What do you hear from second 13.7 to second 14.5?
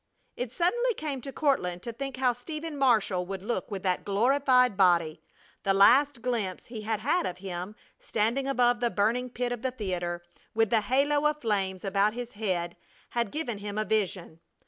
a vision.